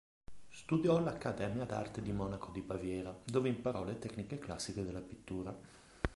[0.49, 5.55] Studiò all'accademia d'arte di Monaco di Baviera, dove imparò le tecniche classiche della pittura.